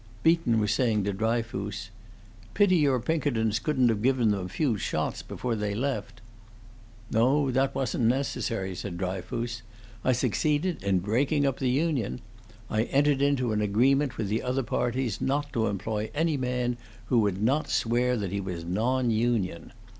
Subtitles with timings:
[0.23, 1.91] Beaton was saying to Dryfoos,
[2.55, 6.21] "Pity your Pinkertons couldn't have given them a few shots before they left."
[7.11, 9.61] "No, that wasn't necessary," said Dryfoos.
[10.03, 12.19] "I succeeded in breaking up the union.
[12.67, 17.39] I entered into an agreement with other parties not to employ any man who would
[17.39, 19.71] not swear that he was non union.